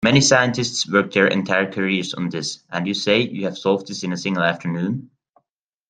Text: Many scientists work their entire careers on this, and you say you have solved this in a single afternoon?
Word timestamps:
Many 0.03 0.21
scientists 0.21 0.89
work 0.91 1.13
their 1.13 1.27
entire 1.27 1.71
careers 1.71 2.15
on 2.15 2.29
this, 2.29 2.63
and 2.71 2.87
you 2.87 2.95
say 2.95 3.21
you 3.21 3.45
have 3.45 3.55
solved 3.55 3.87
this 3.87 4.01
in 4.03 4.11
a 4.13 4.17
single 4.17 4.41
afternoon? 4.41 5.11